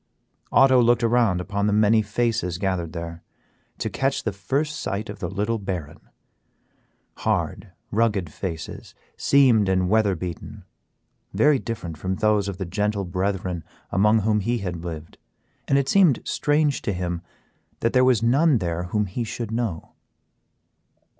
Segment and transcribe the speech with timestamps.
[0.51, 3.21] Otto looked around upon the many faces gathered there
[3.77, 5.99] to catch the first sight of the little baron;
[7.17, 10.65] hard, rugged faces, seamed and weather beaten;
[11.35, 15.19] very different from those of the gentle brethren among whom he had lived,
[15.67, 17.21] and it seemed strange to him
[17.81, 19.91] that there was none there whom he should know.